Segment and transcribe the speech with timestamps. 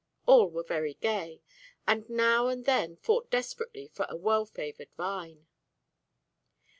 [0.25, 1.43] All were very gay,
[1.87, 5.45] and now and then fought desperately for a well favoured vine.